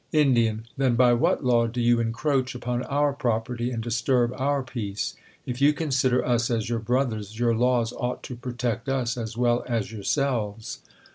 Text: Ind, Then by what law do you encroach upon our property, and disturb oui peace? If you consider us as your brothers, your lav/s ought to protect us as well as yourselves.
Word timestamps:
Ind, 0.11 0.63
Then 0.77 0.95
by 0.95 1.13
what 1.13 1.45
law 1.45 1.67
do 1.67 1.79
you 1.79 1.99
encroach 1.99 2.55
upon 2.55 2.81
our 2.85 3.13
property, 3.13 3.69
and 3.69 3.83
disturb 3.83 4.31
oui 4.39 4.63
peace? 4.65 5.15
If 5.45 5.61
you 5.61 5.73
consider 5.73 6.25
us 6.25 6.49
as 6.49 6.67
your 6.67 6.79
brothers, 6.79 7.37
your 7.37 7.53
lav/s 7.53 7.93
ought 7.93 8.23
to 8.23 8.35
protect 8.35 8.89
us 8.89 9.15
as 9.15 9.37
well 9.37 9.63
as 9.67 9.91
yourselves. 9.91 10.79